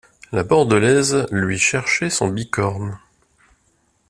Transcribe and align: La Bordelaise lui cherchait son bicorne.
La 0.31 0.41
Bordelaise 0.41 1.27
lui 1.29 1.59
cherchait 1.59 2.09
son 2.09 2.29
bicorne. 2.29 2.97